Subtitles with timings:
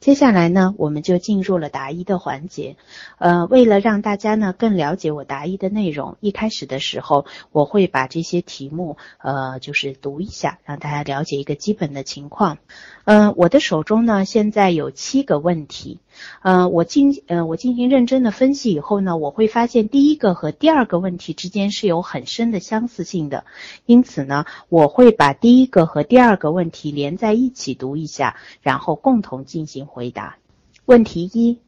[0.00, 2.76] 接下来呢，我们就进入了答疑的环节。
[3.18, 12.56] 呃，为了让大家呢更了解我答疑的内容，一开始的时候我会把这些题目呃就是读一下，让大家了解一个基本的情况。
[13.04, 16.00] 嗯，我的手中呢现在有七个问题。
[16.42, 23.44] 呃，我进呃我进行认真的分析以后呢，我会发现第一个和第二个问题之间是有很深的相似性的，
[23.86, 29.80] 因此呢，我会把第一个和第二个问题连在一起读一下，然后共同进行。
[29.90, 30.36] 回答
[30.84, 31.58] 问题一，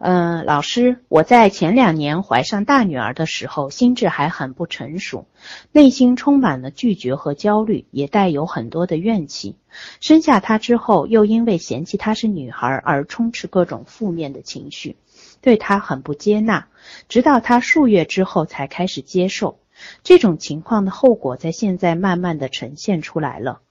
[0.00, 5.26] 嗯，老师，我在前两年怀上大女儿的时候，心智还很不成熟，
[5.72, 9.56] 内心充满了拒绝和焦虑，也带有很多的怨气。
[10.00, 14.96] 生下她之后，又因为嫌弃她是女孩而充斥各种负面的情绪，
[15.40, 16.68] 对她很不接纳。
[17.08, 19.58] 直到她数月之后才开始接受。
[20.04, 23.62] 这种情况的后果，在现在慢慢的呈现出来了。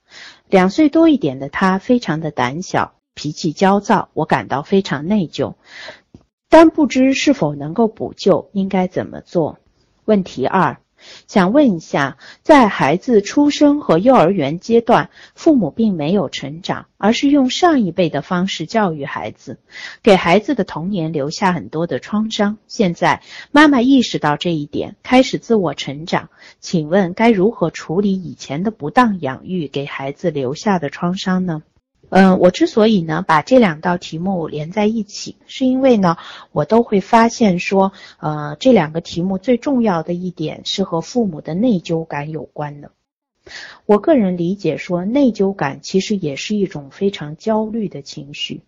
[0.49, 2.95] 两岁多一点的她，非常的胆小。
[3.13, 5.55] 脾气焦躁，我感到非常内疚，
[6.59, 9.59] 但不知是否能够补救，应该怎么做？
[10.05, 10.77] 问题二，
[11.27, 19.59] 想问一下，在孩子出生和幼儿园阶段，父母并没有成长，而是用上一辈的方式教育孩子，
[20.01, 22.57] 给孩子的童年留下很多的创伤。
[22.65, 23.21] 现在
[23.51, 31.61] 妈妈意识到这一点，开始自我成长，请问该如何处理以前的不当养育给孩子留下的创伤呢？
[32.09, 36.17] 嗯，我之所以呢把这两道题目连在一起，是因为呢
[36.51, 42.91] 我都会发现说，呃，这两个题目最重要的一点是和父母的内疚感有关的。
[43.85, 48.63] 我个人理解说，内疚感其实也是一种非常焦虑的情绪，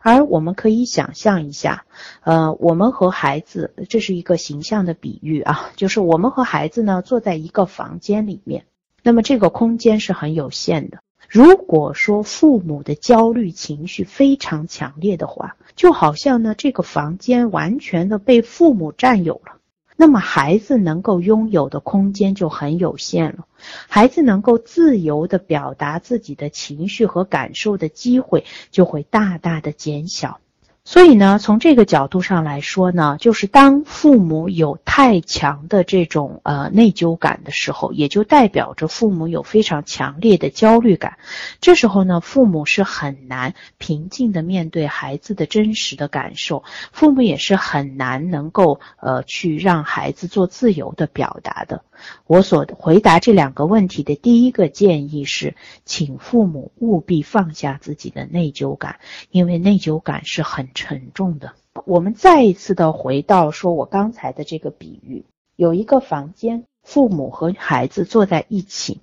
[0.00, 1.84] 而我们可以想象一下，
[2.22, 8.64] 呃，我们和孩子，这是一个形象的比喻啊，就是我们和孩子呢坐在一个房间里面，
[9.02, 11.01] 那么这个空间是很有限的。
[11.32, 19.56] 如果说父母的焦虑情绪非常强烈的话，就好像呢这个房间完全的被父母占有了，
[19.96, 23.46] 那么孩子能够拥有的空间就很有限了，
[23.88, 30.38] 孩子能够自由的表达自己的情绪和感受的机会就会大大的减小。
[30.84, 41.18] 所以呢，从这个角度上来说呢，就是当父母有太强的这种呃内疚感的时候，也就代表着父母有非常强烈的焦虑感。
[41.60, 51.84] 这时候呢，父母是很难平静的面对孩子的真实的感受，父母也是很难能够呃去让孩子做自由的表达的。
[52.26, 55.54] 我所回答这两个问题的第一个建议是，
[55.84, 58.98] 请父母务必放下自己的内疚感，
[59.30, 61.52] 因为内疚感是很沉重的。
[61.86, 65.24] 我们再一次的回到说我刚才的这个比喻，
[65.56, 69.00] 有一个房间，父母和孩子坐在一起，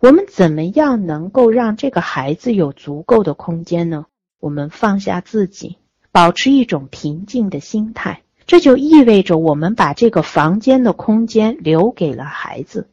[0.00, 4.06] 我们怎么样能够让这个孩子有足够的空间呢？
[4.40, 5.78] 我们放下自己，
[6.12, 8.22] 保持一种平静的心态。
[8.46, 12.88] 这就意味着我们把这个房间的空间留给了孩子。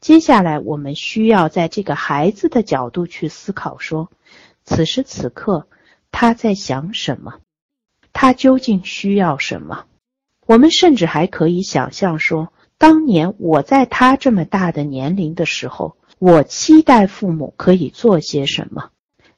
[0.00, 4.10] 接下来，我们需要在这个孩子的角度去思考：说，
[4.64, 5.66] 此时此刻
[6.16, 7.40] 他在想什么？
[8.12, 9.86] 他究竟需要什么？
[10.46, 18.90] 我们甚至还可以想象说，当年我在他这么大的年龄的时候，我期待父母可以做些什么，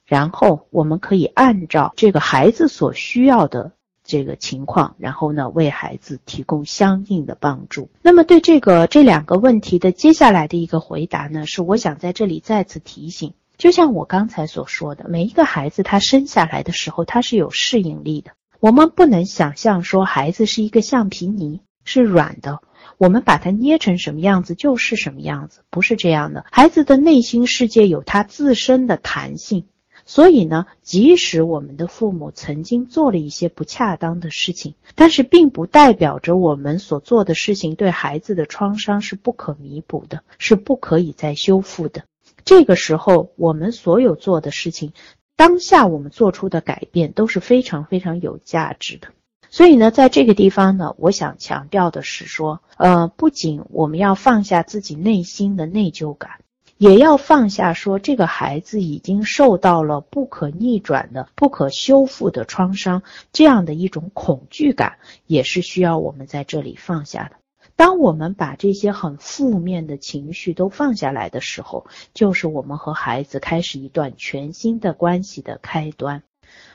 [0.05, 3.73] 然后我们可以按照这个孩子所需要的。
[4.09, 7.91] 这个情况，然后呢，为孩子提供相应的帮助。
[8.03, 18.33] 那么，对这个这两个问题的接下来的一个回答呢，是我想在这里再次提醒，就像我刚才所说的，每一个孩子他生下来的时候，他是有适应力的。
[18.61, 22.61] 我们不能想象说孩子是一个橡皮泥，是软的，
[22.99, 26.45] 我们把它捏成什么样子就是什么样子，不是这样的。
[26.51, 29.67] 孩子的内心世界有他自身的弹性。
[30.09, 42.05] 所以呢，即使我们的父母曾经做了一些不恰当的事情，但是并不代表着我们所做的事情对孩子的创伤是不可弥补的，是不可以再修复的。
[42.47, 44.93] 这个时候，我们所有做的事情，
[45.37, 49.09] 当下我们做出的改变都是非常非常有价值的。
[49.51, 56.39] 所以呢，在这个地方呢，我想强调的是说，呃，不仅我们要放下自己内心的内疚感。
[56.79, 63.03] 也要放下，说这个孩子已经受到了不可逆转的、不可修复的创伤，
[63.33, 67.46] 这样的一种恐惧感，也是需要我们在这里放下的。
[67.77, 76.23] 当我们把这些很负面的情绪都放下来的时候，就是我们和孩子开始一段全新的关系的开端。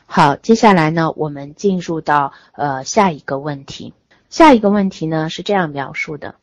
[0.06, 3.94] 好，接下来呢，我们进入到呃下一个问题。
[4.30, 6.36] 下一个问题呢是这样描述的。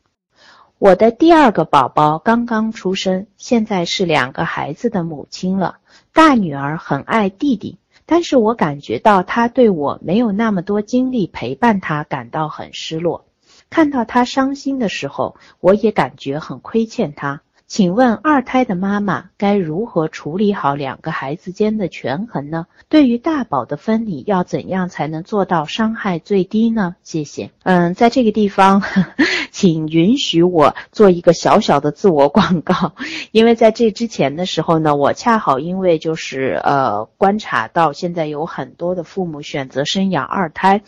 [0.77, 5.77] 我的第二个宝宝刚刚出生，现在是两个孩子的母亲了。
[6.13, 13.25] 大女儿很爱弟弟，但是我感觉到他对我没有那么多精力陪伴他，感到很失落。
[13.69, 17.43] 看到他伤心的时候，我也感觉很亏欠他。
[17.69, 22.65] 请问二胎的妈妈该如何处理好两个孩子间的权衡呢？
[22.89, 26.95] 对于大宝的分离，要怎样才能做到伤害最低呢？
[27.03, 27.51] 谢谢。
[27.61, 28.81] 嗯，在这个地方，
[29.51, 32.95] 请允许我做一个小小的自我广告，
[33.31, 40.81] 因为在这之前的时候呢，我恰好因为就是呃观察到现在有很多的父母选择生养二胎，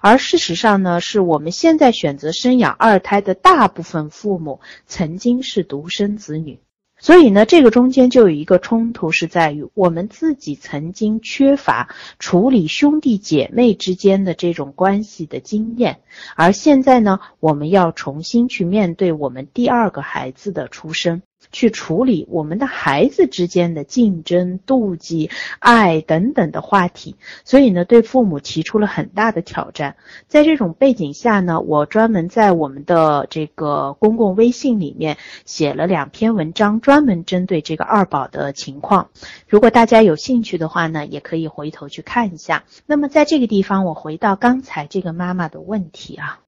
[0.00, 6.27] 而事实上呢，是我们现在选择生养二胎的大部分父母曾经是独生子。
[6.28, 6.58] 子女，
[6.98, 11.88] 所以呢，这个中间就有一个冲突，是在于我们自己曾经缺乏
[12.18, 16.00] 处理兄弟姐妹之间的这种关系的经验，
[16.36, 21.22] 而现在呢，我们要重新去面对我们第二个孩子的出生。
[21.50, 29.96] 去处理我们的孩子之间的竞争、妒忌、爱等等的话题，所以呢，对父母提出了很大的挑战。
[30.26, 39.08] 在这种背景下呢，我专门在我们的这个公共微信里面写了两篇文章，专门针对这个二宝的情况。
[39.48, 42.64] 如果大家有兴趣的话呢，也可以回头去看一下。
[42.86, 46.40] 那么在这个地方，我回到刚才这个妈妈的问题啊，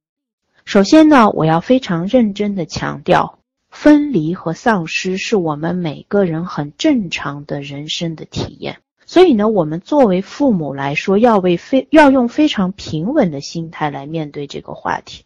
[0.65, 3.40] 首先呢，我要非常认真的强调。
[3.71, 15.25] 分离和丧失是我们每个人很正常的人生的体验，所以呢，我们作为父母来说，要为非要用非常平稳的心态来面对这个话题。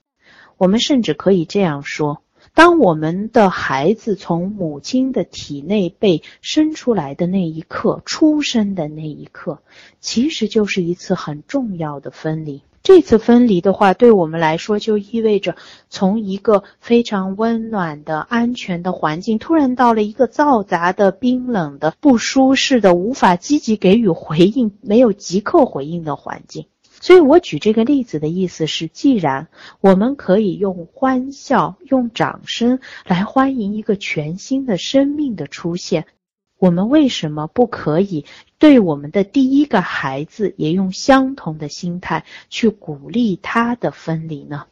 [0.57, 2.23] 我们甚至可以这样说：
[2.55, 9.63] 当我们的孩子从母亲的体内被生出来的那一刻，出生的那一刻，
[10.01, 12.63] 其实就是一次很重要的分离。
[12.85, 15.57] 这次分离的话，对我们来说就意味着
[15.89, 26.67] 从一个非常温暖的、安全的环境，突然到了一个嘈杂的、冰冷的、不舒适的、无法积极给予回应、没有即刻回应的环境。
[27.01, 29.49] 所以我举这个例子的意思是，既然
[29.81, 36.05] 我们可以用欢笑、用掌声来欢迎一个全新的生命的出现。
[36.65, 38.25] 我们为什么不可以
[38.59, 44.65] 对我们的第一个孩子也用相同的心态去鼓励他的分离呢？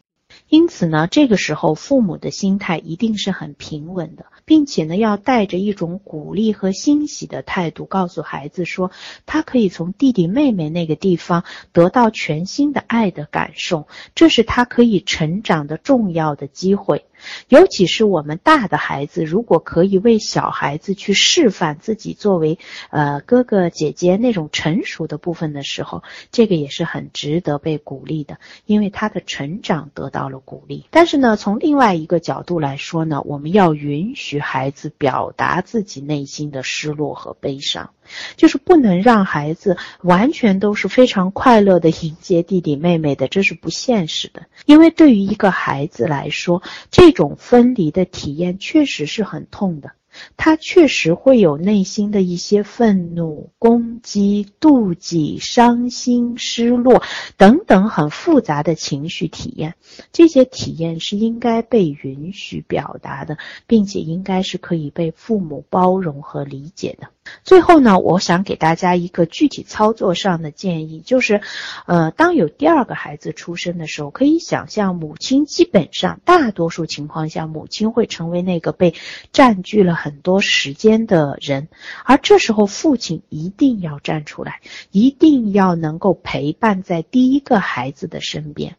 [0.49, 8.89] 因此呢，这个时候父母的心态一定是很平稳的，并且呢，要带着一种鼓励和欣喜的态度，告诉孩子说，
[9.27, 11.43] 他可以从弟弟妹妹那个地方
[11.73, 17.05] 得到全新的爱的感受，这是他可以成长的重要的机会。
[17.49, 22.57] 尤其是我们大的孩子，如果可以为小孩子去示范自己作为
[22.89, 30.85] 呃哥哥姐姐那种成熟的部分的时候，这个也是很值得被鼓励的，因为他的成长得到了鼓励。
[30.91, 37.91] 但是呢，从另外一个角度来说呢，我们要允许孩子表达自己内心的失落和悲伤。
[38.35, 44.43] 就是不能让孩子完全都是非常快乐的迎接弟弟妹妹的，这是不现实的。
[44.65, 46.61] 因为对于一个孩子来说，
[46.91, 49.91] 这一种分离的体验确实是很痛的。
[50.35, 57.03] 他确实会有内心的一些愤怒、攻击、妒忌、伤心、失落
[57.37, 59.75] 等等很复杂的情绪体验。
[60.11, 63.37] 这些体验是应该被允许表达的，
[63.67, 67.09] 并且应该是可以被父母包容和理解的。
[67.43, 71.41] 最后呢，我想给大家一个具体操作上的建议，就是，
[71.85, 78.93] 呃，当有第二个孩子出生的时候，可以想象母亲基本上大多数情况下，母亲会成为那个被
[79.31, 81.69] 占据了很多时间的人，
[82.05, 88.75] 而这时候父亲一定要站出来，一定要能够陪伴在第一个孩子的身边。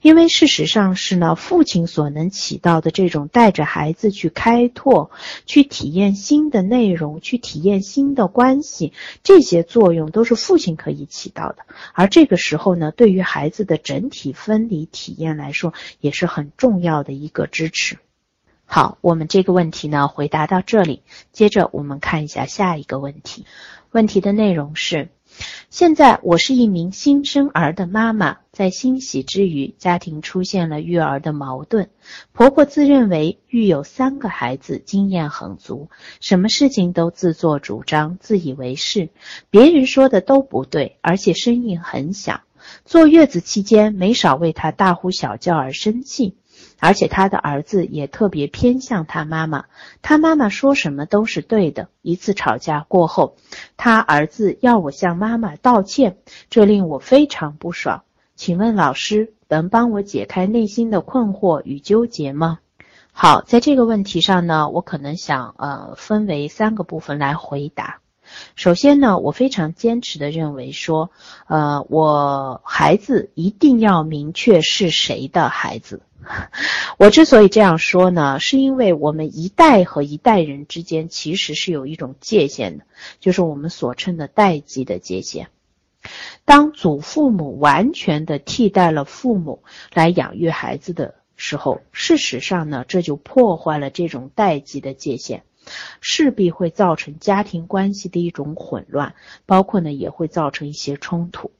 [0.00, 5.10] 因为事实上是呢，父亲所能起到的这种带着孩子去开拓、
[5.46, 11.58] 去体验新的内容、去体验新的关系，这些作用都是父亲可以起到的。
[11.94, 17.98] 而这个时候呢，对于孩子的整体分离体验来说，也是很重要的一个支持。
[18.64, 21.02] 好，我们这个问题呢回答到这里，
[21.32, 23.46] 接着我们看一下下一个问题。
[23.90, 25.08] 问题的内容是。
[25.70, 31.88] 现在我是一名新生儿的妈妈，在欣喜之余，家庭出现了育儿的矛盾。
[32.32, 35.88] 婆婆自认为育有三个孩子，经验很足，
[36.20, 39.08] 什么事情都自作主张、自以为是，
[39.50, 42.42] 别人说的都不对，而且声音很响。
[42.84, 46.36] 坐月子期间，没少为她大呼小叫而生气。
[46.84, 49.66] 而且他的儿子也特别偏向他妈妈，
[50.02, 51.86] 他妈妈说什么都是对的。
[52.02, 53.36] 一次吵架过后，
[53.76, 56.16] 他儿子要我向妈妈道歉，
[56.50, 58.02] 这令我非常不爽。
[58.34, 62.58] 请问老师能帮我解开内心的困惑与纠结吗？
[63.12, 68.00] 好，在这个问题上呢，我可能想呃分为三个部分来回答。
[68.56, 71.12] 首先呢，我非常坚持的认为说，
[71.46, 76.02] 呃，我孩子一定要明确是谁的孩子。
[76.98, 82.84] 我之所以这样说呢，是因为我们一代和一代人之间其实是有一种界限的，
[83.20, 85.48] 就是我们所称的代际的界限。
[86.44, 89.62] 当祖父母完全的替代了父母
[89.94, 95.42] 来养育孩子的时候，事实上呢，这就破坏了这种代际的界限，
[96.00, 99.14] 势必会造成家庭关系的一种混乱，
[99.46, 101.52] 包括呢，也会造成一些冲突。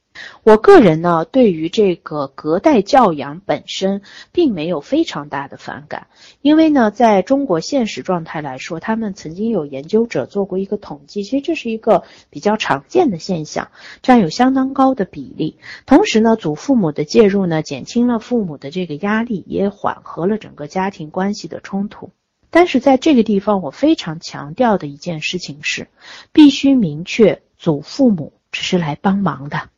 [0.42, 4.02] 我个人呢，对于这个隔代教养本身
[4.32, 6.08] 并没有非常大的反感，
[6.40, 13.70] 因为呢，在中国现实状态来说，他们曾经有研究者做过一个统计，其实这是一个比较常见的现象，
[14.02, 15.58] 占有相当高的比例。
[15.86, 22.10] 同时呢，祖父母的介入呢，减轻了父母的这个压力，也缓和了整个家庭关系的冲突。
[22.50, 25.88] 但是在这个地方，我非常强调的一件事情是，
[26.32, 29.70] 必须明确，祖父母只是来帮忙的。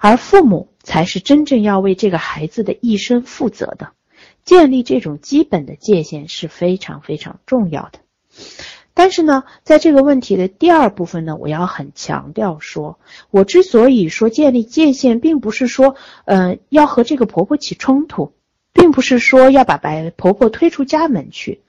[0.00, 3.90] 而父母才是真正要为这个孩子的一生负责的，
[4.44, 8.00] 建立这种基本的界限是非常非常重要的。
[8.94, 12.98] 但是呢，在这个问题的第二部分呢，我要很强调说，
[13.30, 15.94] 我之所以说建立界限，并不是说，
[16.24, 18.32] 嗯，要和这个婆婆起冲突。
[18.72, 21.60] 并不是说要把白婆婆推出家门去，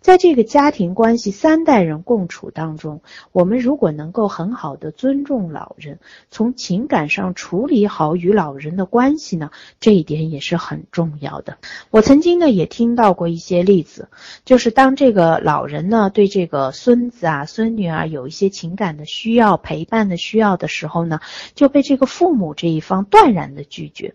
[0.00, 11.58] 在这个家庭关系三代人共处当中，我们如果能够很好的尊重老人，从情感上处理好与老人的关系呢，这一点也是很重要的。
[11.90, 14.08] 我曾经呢也听到过一些例子，
[14.44, 21.20] 就是当这个老人呢对这个孙子啊、孙女啊有一些情感的需要、陪伴的需要的时候呢，
[21.54, 24.14] 就被这个父母这一方断然的拒绝。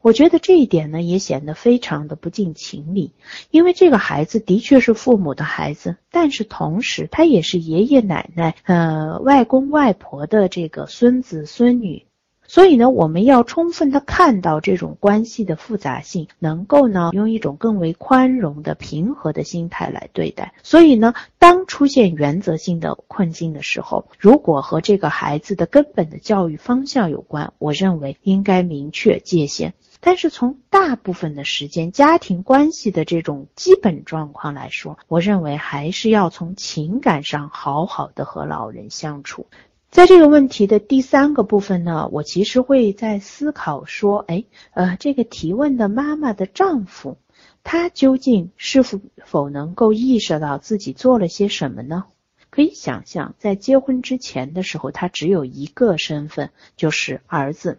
[0.00, 3.12] 我觉得这一点呢，也显得非常的不近情理，
[3.50, 12.06] 因为这个孩子的确是父母的孩子，但是同时他也是爷爷奶奶、呃外公外婆的这个孙子孙女。
[12.50, 20.52] 所以呢，我们要充分的看到这种关系的复杂性，能够呢用一种更为宽容的、平和的心态来对待。
[20.64, 29.72] 所以呢，当出现原则性的困境的时候，如果和这个孩子的根本的教育方向有关，我认为应该明确界限。
[30.00, 39.46] 但是从大部分的时间，家庭关系的这种基本状况来说，我认为还是要从情感上好好的和老人相处。
[39.90, 47.18] 在这个问题的第三个部分呢，我其实会在思考说，哎，呃，这个提问的妈妈的丈夫，
[47.64, 52.04] 他究竟是否否能够意识到自己做了些什么呢？
[52.50, 57.78] 可以想象，在结婚之前的时候，他只有一个身份，就是儿子；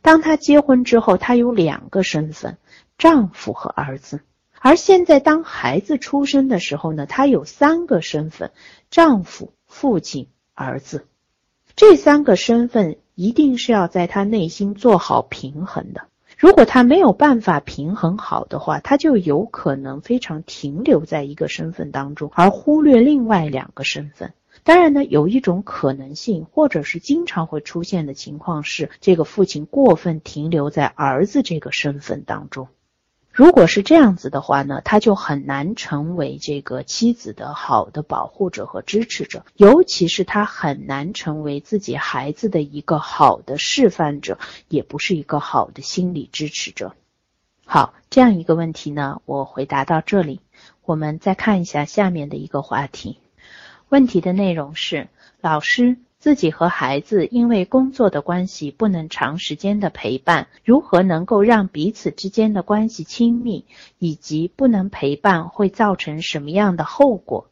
[0.00, 2.56] 当他结婚之后，他有两个身份，
[2.96, 4.20] 丈夫和儿子；
[4.60, 8.50] 而现在当孩子出生的时候呢，他有三个身份，
[8.88, 11.06] 丈夫、父亲、儿子。
[11.76, 16.02] 这三个身份一定是要在他内心做好平衡的。
[16.38, 24.34] 如果他没有办法平衡好的话，他就有可能非常停留在一个身份当中，而忽略另外两个身份。
[24.62, 32.68] 当然呢，有一种可能性，或者是经常会出现的情况是，这个父亲过分停留在儿子这个身份当中。
[33.34, 44.38] 如果是这样子的话呢，他就很难成为这个妻子的好的保护者和支持者，尤其是他很难成为自己孩子的一个好的示范者，
[44.68, 46.94] 也不是一个好的心理支持者。
[47.66, 50.40] 好，这样一个问题呢，我回答到这里。
[50.84, 53.18] 我们再看一下下面的一个话题，
[53.88, 55.08] 问题的内容是
[55.40, 55.96] 老师。
[56.24, 63.66] 自己和孩子因为工作的关系不能长时间的陪伴，如何能够让彼此之间的关系亲密，
[63.98, 67.50] 以及不能陪伴会造成什么样的后果？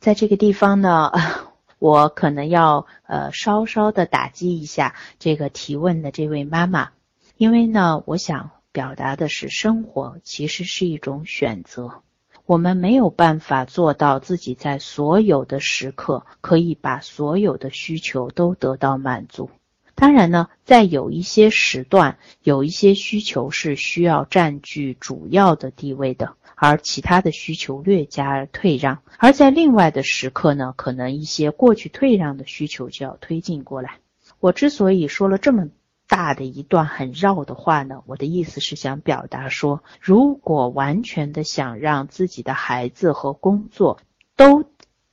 [0.00, 1.12] 在这个地方呢，
[1.78, 6.92] 我可能要呃稍稍的打击一下这个提问的这位妈妈，
[7.36, 12.00] 因为呢，我想表达的是，生活其实是一种选择。
[12.46, 19.50] 我们没有办法做到自己在所有的时刻可以把所有的需求都得到满足。
[19.96, 33.98] 当然呢，在有一些时段，有一些需求是需要占据主要的地位的，而其他的需求略加退让；而在另外的时刻呢，可能一些过去退让的需求就要推进过来。
[34.38, 35.68] 我之所以说了这么。
[36.08, 43.98] 大的一段很绕的话呢，我的意思是想表达说，如果完全的想让自己的孩子和工作
[44.36, 44.64] 都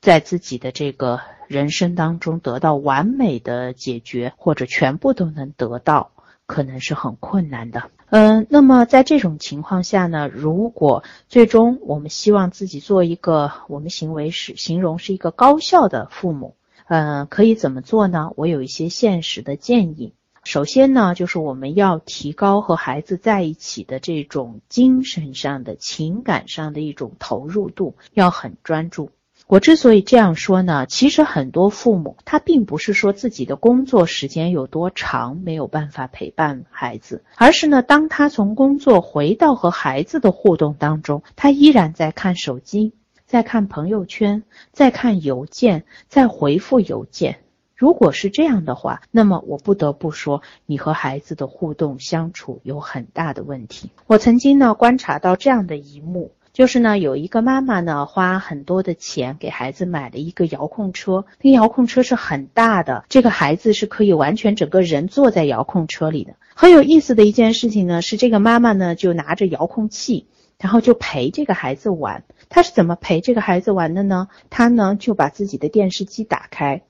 [0.02, 6.12] 在自己的这个人生当中得到完美的解决，或者全部都能得到，
[6.46, 7.90] 可能是很困难的。
[8.10, 16.56] 嗯，那么在这种情况下呢，如果最终我们希望自己做一个我们行为是形容是一个高效的父母。
[16.86, 18.32] 嗯，可以怎么做呢？
[18.36, 20.14] 我有一些现实的建议。
[20.44, 29.12] 首先呢，就是我们要提高和孩子在一起的这种精神上的、情感上的一种投入度，要很专注。
[29.48, 42.94] 我之所以这样说呢，其实很多父母他并不是说自己的工作时间有多长没有办法陪伴孩子，而是呢，当他从工作回到和孩子的互动当中，他依然在看手机，
[43.26, 47.40] 在看朋友圈，在看邮件，在回复邮件。
[47.75, 53.89] 如果是这样的话，那么我不得不说，你和孩子的互动相处有很大的问题。
[54.08, 66.36] 我曾经呢观察到这样的一幕，就是呢有一个妈妈呢花很多的钱给孩子买了一个遥控车，那遥控车是很大的，这个孩子是可以完全整个人坐在遥控车里的。
[66.56, 70.27] 很有意思的一件事情呢是，这个妈妈呢就拿着遥控器，
[70.60, 72.24] 然后就陪这个孩子玩。
[72.50, 74.27] 她是怎么陪这个孩子玩的呢？
[74.51, 76.84] 她呢就把自己的电视机打开。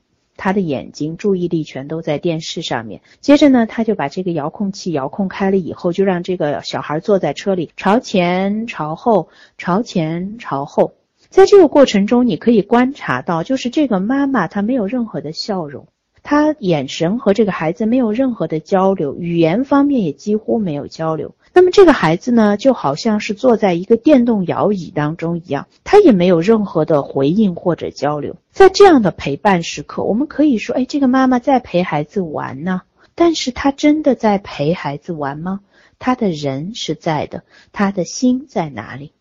[0.44, 3.00] 他的眼睛注意力全都在电视上面。
[3.22, 10.96] 接着呢，他就把这个遥控器遥控开了以后，就让这个小孩坐在车里，朝前朝后，朝前朝后。
[11.30, 15.88] 在这个过程中，你可以观察到，就是这个妈妈她没有任何的笑容，
[16.24, 21.36] 她眼神和这个孩子没有任何的交流，语言方面也几乎没有交流。
[21.56, 28.36] 那么这个孩子呢，就好像是坐在一个电动摇椅当中一样，他也没有任何的回应或者交流。
[28.52, 32.82] 在这样的陪伴时刻，我们可以说，哎，这个妈妈在陪孩子玩呢，
[33.14, 35.60] 但是她真的在陪孩子玩吗？
[36.00, 39.14] 她的人是在的，她的心在哪里？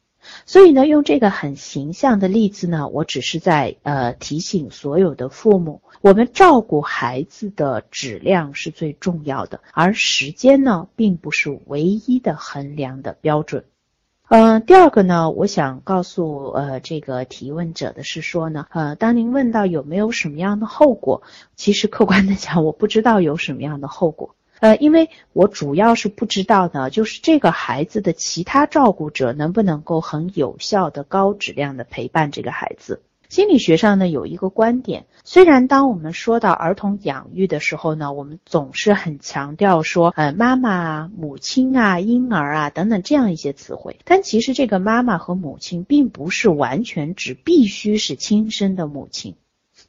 [0.47, 13.64] 所以呢，用这个很形象的例子呢，我只是在呃提醒所有的父母，我们照顾孩子的质量是最重要的，而时间呢，并不是唯一的衡量的标准。
[14.29, 21.23] 嗯，第二个呢，我想告诉呃这个提问者的是说呢，呃，当您问到有没有什么样的后果，
[21.55, 24.35] 其实客观的讲，我不知道有什么样的后果。
[24.62, 33.02] 呃，因为我主要是不知道呢，就是这个孩子的其他照顾者能不能够很有效的、高质量的陪伴这个孩子。
[33.28, 49.34] 心理学上呢有一个观点，虽然当我们说到儿童养育的时候呢，我们总是很强调说，呃，妈妈啊、母亲啊、婴儿啊等等这样一些词汇，但其实这个妈妈和母亲并不是完全指必须是亲生的母亲。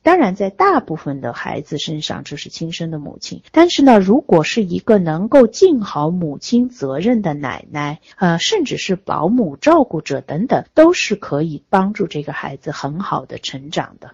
[0.03, 3.41] 当然，在大部分的孩子身上，这是亲生的母亲。
[3.53, 14.11] 但是呢，如果是一个能够尽好母亲责任的奶奶，呃，甚至是保姆、照顾者等等，都是可以帮助这个孩子很好的成长的。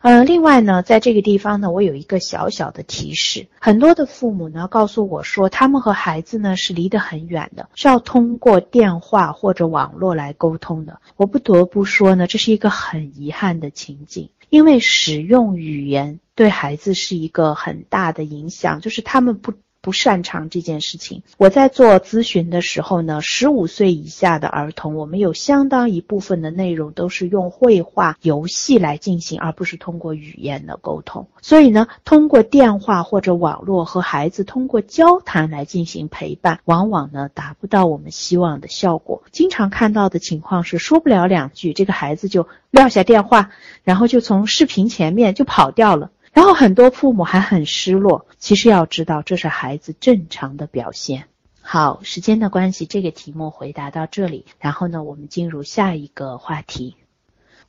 [0.00, 11.00] 呃，另外呢，在这个地方呢，我有一个小小的提示：很多的父母呢，告诉我说，他们和孩子呢是离得很远的，是要通过电话或者网络来沟通的。
[11.16, 14.28] 我不得不说呢，这是一个很遗憾的情景。
[14.54, 19.52] 因为使用语言对孩子是一个很大的影响，就是他们不。
[19.84, 21.22] 不擅长这件事情。
[21.36, 31.28] 我在做咨询的时候呢，十五岁以下的儿童，我们有相当一部分的内容都是用绘画、游戏来进行，而不是通过语言的沟通。
[31.42, 39.22] 所以呢，通过电话或者网络和孩子通过交谈来进行陪伴，往往呢达不到我们希望的效果。
[39.32, 43.50] 经常看到的情况是，说不了两句，这个孩子就撂下电话，
[43.82, 46.10] 然后就从视频前面就跑掉了。
[46.34, 51.28] 然后很多父母还很失落，其实要知道这是孩子正常的表现。
[51.62, 54.44] 好，时间的关系，这个题目回答到这里。
[54.58, 56.96] 然后呢，我们进入下一个话题。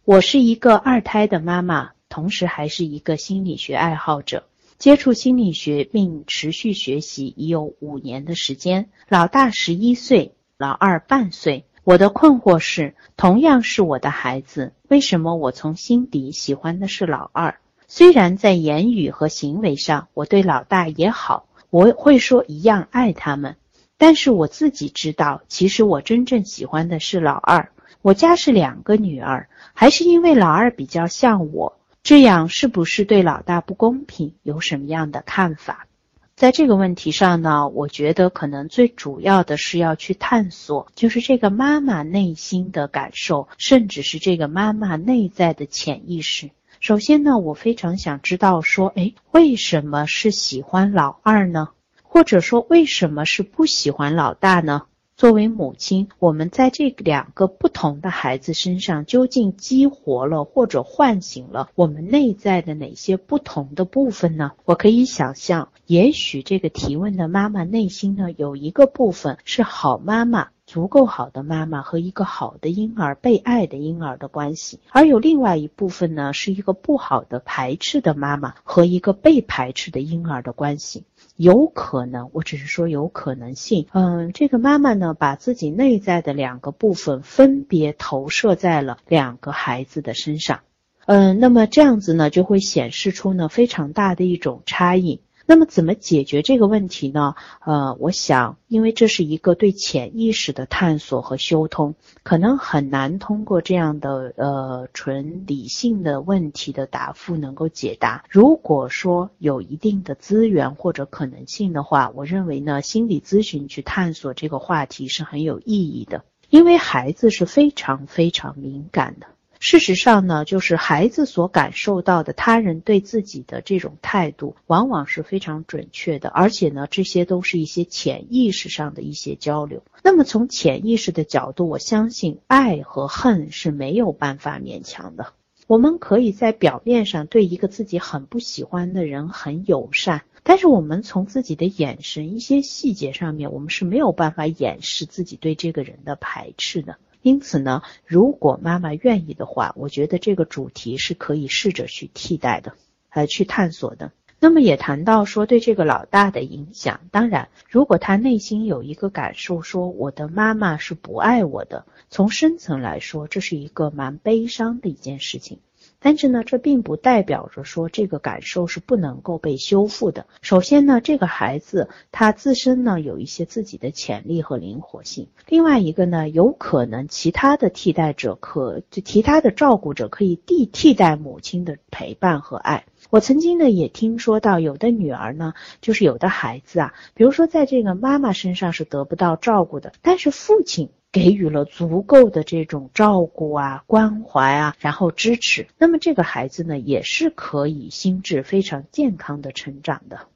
[0.04, 4.48] 我是一个二胎的妈妈，同时还是一个心理学爱好者，
[4.80, 8.90] 接触心理学并持续学习已有五年的时间。
[9.08, 11.66] 老大十一岁，老二半岁。
[11.84, 17.60] 我的困惑是，同样是我的孩子，为什么我从心底喜欢的是老二？
[17.98, 23.56] 虽然在言语和行为上我对老大也好，我会说一样爱他们，
[23.98, 27.72] 但是我自己知道，其实我真正喜欢的是老二。
[28.02, 31.80] 我家是两个女儿，还是因为老二比较像我？
[32.04, 34.34] 这样是不是对老大不公平？
[34.44, 35.88] 有什么样的看法？
[36.36, 46.50] 在这个问题上呢，我觉得可能最主要的是要去探索，就是这个妈妈内心的感受，甚至是这个妈妈内在的潜意识。
[46.88, 51.70] 首先呢，我非常想知道说，哎，为什么是喜欢老二呢？
[52.04, 54.84] 或者说，为什么是不喜欢老大呢？
[55.18, 64.52] 作为母亲，我们在这两个不同的孩子身上，究竟激活了或者唤醒了我们内在的哪些不同的部分呢？
[64.64, 70.50] 我可以想象，也许这个提问的妈妈内心呢，有一个部分是好妈妈。
[70.76, 81.06] 足够好的妈妈和一个好的婴儿、被爱的婴儿的关系，而有另外一部分呢，是一个不好的排斥的妈妈和一个被排斥的婴儿的关系。
[81.38, 83.88] 有可能，我只是说有可能性。
[83.94, 90.60] 嗯，这个妈妈呢，把自己内在的两个部分分别投射在了两个孩子的身上。
[91.06, 95.22] 嗯，那么这样子呢，就会显示出呢非常大的一种差异。
[95.48, 97.36] 那么怎么解决这个问题呢？
[97.64, 108.26] 呃，我想，因为这是一个对潜意识的探索和修通，可能很难通过这样的呃纯理性的问题的答复能够解答。
[108.30, 119.28] 如果说有一定的资源或者可能性的话，我认为呢，心理咨询去探索这个话题是很有意义的，因为孩子是非常非常敏感的。
[119.60, 129.82] 事实上呢，就是孩子所感受到的他人对自己的这种态度，往往是非常准确的，而且呢，这些都是一些潜意识上的一些交流。
[130.04, 135.34] 那么从潜意识的角度，我相信爱和恨是没有办法勉强的。
[135.68, 146.98] 我们可以在表面上对一个自己很不喜欢的人很友善，但是我们从自己的眼神、一些细节上面，我们是没有办法掩饰自己对这个人的排斥的。
[147.26, 152.74] 因此呢，如果妈妈愿意的话，我觉得这个主题是可以试着去替代的，
[153.10, 154.12] 呃，去探索的。
[154.40, 157.00] 那么也谈到说对这个老大的影响。
[157.10, 165.58] 当然，如果他内心有一个感受说我的妈妈是不爱我的，从深层来说，这是一个蛮悲伤的一件事情。
[166.06, 170.28] 但是呢，这并不代表着说这个感受是不能够被修复的。
[170.44, 175.30] 首先呢，这个孩子他自身呢有一些自己的潜力和灵活性。
[175.48, 182.86] 另外一个呢，有可能其他的替代者可就其他的照顾者可以替替代母亲的陪伴和爱。
[183.10, 190.92] 我曾经呢也听说到有的女儿呢，就是有的孩子啊，比如说在这个妈妈身上是得不到照顾的，但是父亲。
[191.16, 200.28] 给予了足够的这种照顾啊、关怀啊，然后支持，那么这个孩子呢，也是可以心智非常健康的成长的。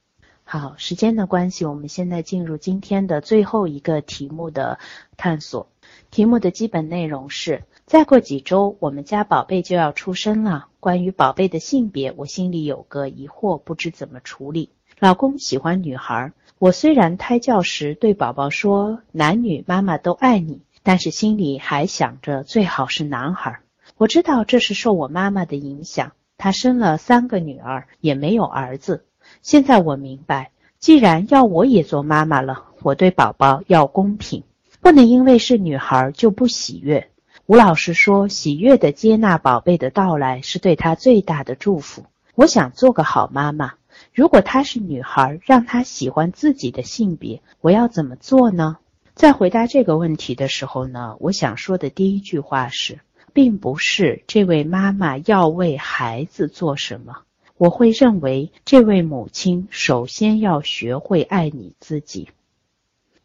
[0.46, 4.80] 好，时间的关系，我们现在进入今天的最后一个题目的
[5.18, 5.68] 探索。
[6.12, 10.68] 题目的基本内容是：再过几周，我们家宝贝就要出生了。
[10.80, 14.70] 关于宝贝的性别，我心里有个疑惑，不知怎么处理。
[15.00, 20.62] 老公喜欢女孩，我虽然胎教时对宝宝说男女妈妈都爱你。
[20.84, 23.60] 但是心里还想着最好是男孩。
[23.98, 29.06] 我知道这是受我妈妈的影响，她生了三个女儿，也没有儿子。
[29.42, 34.44] 现在我明白，既然要我也做妈妈了，我对宝宝要公平，
[34.82, 37.10] 不能因为是女孩就不喜悦。
[37.46, 42.06] 吴老师说，喜悦的接纳宝贝的到来是对她最大的祝福。
[42.36, 43.74] 我想做个好妈妈。
[44.13, 48.78] 如果她是女孩，让她喜欢自己的性别，我要怎么做呢？
[49.19, 53.01] 在回答这个问题的时候呢，我想说的第一句话是，
[53.34, 57.23] 并不是这位妈妈要为孩子做什么。
[57.58, 62.29] 我会认为，这位母亲首先要学会爱你自己。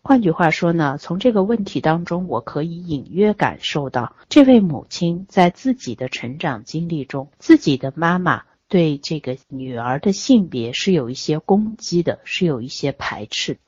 [0.03, 13.59] 换句话说呢，从这个问题当中，我可以隐约感受到，这位母亲在自己的成长经历中，自己的妈妈对这个女儿的性别是有一些攻击的，是有一些排斥。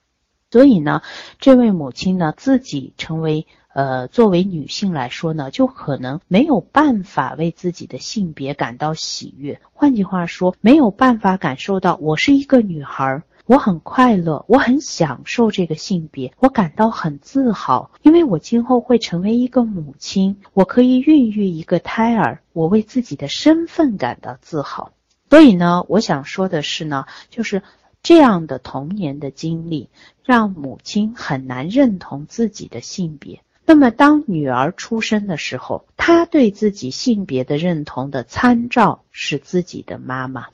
[0.56, 1.02] 所以呢，
[1.38, 9.60] 这位母亲呢，自己成为呃，作为女性来说呢，就可能没有办法为自己的性别感到喜悦。
[9.74, 24.92] 换句话说，没有办法感受到我是一个女孩，我很快乐，我很享受这个性别，我感到很自豪，因为我今后会成为一个母亲，我可以孕育一个胎儿，我为自己的身份感到自豪。
[25.28, 27.62] 所以呢，我想说的是呢，就是。
[28.06, 29.88] 这样的童年的经历，
[30.22, 33.40] 让母亲很难认同自己的性别。
[33.64, 40.46] 那么，当女儿出生的时候，她对自己性别的认同的参照是自己的妈妈。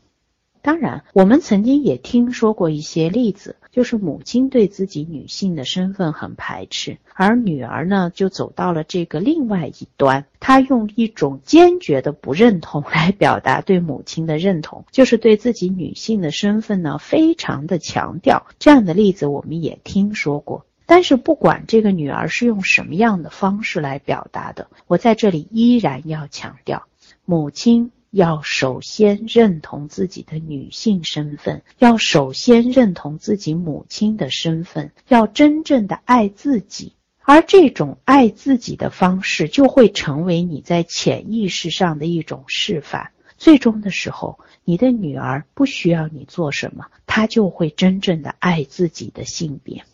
[0.63, 3.57] 当然，我们曾经也听说过一些例子。
[3.73, 18.47] 就是母亲对自己女性的身份很排斥，而女儿呢就走到了这个另外一端，她用一种坚决的不认同来表达对母亲的认同，就是对自己女性的身份呢非常的强调。
[18.59, 20.67] 这样的例子我们也听说过。
[20.85, 26.83] 但是不管这个女儿是用什么样的方式来表达的，我在这里依然要强调，
[27.25, 27.91] 母亲。
[28.13, 36.93] 要首先认同自己的女性身份，要首先认同自己母亲的身份，要真正的爱自己。
[37.23, 43.13] 而这种爱自己的方式，就会成为你在潜意识上的一种示范。
[43.39, 49.85] 最终的时候，你的女儿不需要你做什么，她就会真正的爱自己的性别。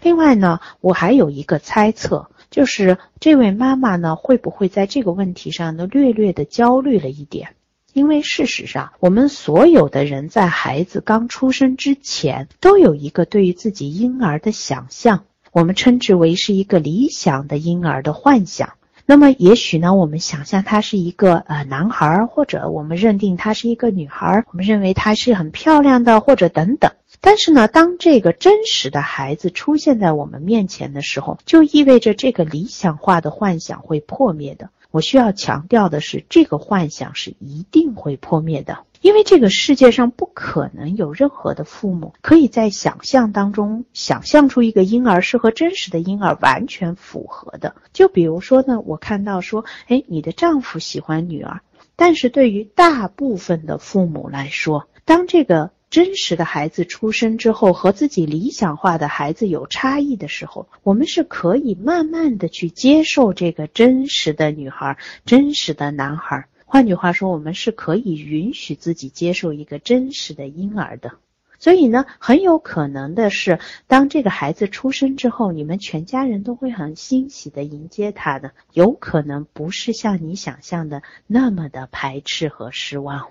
[0.00, 2.30] 另外呢，我还有一个猜测。
[2.48, 7.55] 就是这位妈妈呢，会不会在这个问题上呢略略的焦虑了一点？
[7.96, 18.74] 因为事实上，我们所有的人在孩子刚出生之前，都有一个对于自己婴儿的想象，我们称之为是一个理想的婴儿的幻想。
[19.06, 26.92] 那么，也许呢，我们想象他是一个呃男孩，或者我们认定他是一个女孩，我们认为他是很漂亮的，或者等等。
[27.22, 34.68] 但是呢，当这个真实的孩子出现在我们面前的时候，就意味着这个理想化的幻想会破灭的。
[34.96, 47.74] 我需要强调的是，这个幻想是一定会破灭的，因为这个世界上不可能有任何的父母可以在想象当中想象出一个婴儿是和真实的婴儿完全符合的。
[47.92, 51.60] 就比如说呢，我看到说，哎，你的丈夫喜欢女儿，
[51.94, 55.75] 但是对于大部分的父母来说，当这个。
[55.96, 66.48] 真实的孩子出生之后和自己理想化的孩子有差异的时候，我们是可以慢慢的去接受这个真实的女孩、真实的男孩。
[66.66, 71.12] 换句话说，我们是可以允许自己接受一个真实的婴儿的。
[71.58, 83.28] 所以呢，很有可能的是，当这个孩子出生之后，你们全家人都会很欣喜的迎接他的，有可能不是像你想象的那么的排斥和失望。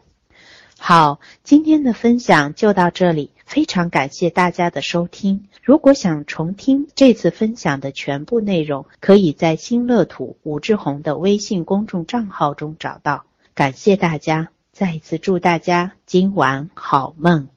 [0.78, 5.48] 好，今天的分享就到这里，非常感谢大家的收听。
[5.64, 13.24] 如果想重听这次分享的全部内容，可以在新乐土武志红的微信公众账号中找到。
[13.56, 17.55] 感谢大家，再一次祝大家今晚好梦。